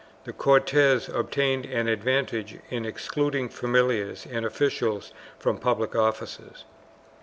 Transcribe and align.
416) 0.25 0.25
the 0.25 0.43
Cortes 0.43 1.09
obtained 1.09 1.65
an 1.67 1.87
advantage 1.87 2.57
in 2.71 2.87
excluding 2.87 3.47
familiars 3.49 4.25
and 4.31 4.47
officials 4.47 5.13
from 5.37 5.59
public 5.59 5.95
offices. 5.95 6.63